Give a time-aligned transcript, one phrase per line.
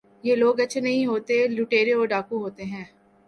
[0.23, 2.83] یہ لوگ اچھے نہیں ہوتے، لٹیرے اور ڈاکو ہوتے ہیں۔